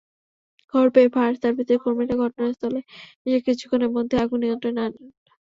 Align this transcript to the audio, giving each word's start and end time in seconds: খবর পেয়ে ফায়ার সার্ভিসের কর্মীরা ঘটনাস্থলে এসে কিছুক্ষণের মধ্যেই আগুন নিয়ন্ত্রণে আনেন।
খবর 0.73 0.87
পেয়ে 0.93 1.13
ফায়ার 1.13 1.33
সার্ভিসের 1.41 1.79
কর্মীরা 1.83 2.15
ঘটনাস্থলে 2.23 2.79
এসে 3.25 3.39
কিছুক্ষণের 3.47 3.91
মধ্যেই 3.95 4.21
আগুন 4.23 4.39
নিয়ন্ত্রণে 4.43 4.79
আনেন। 4.81 5.05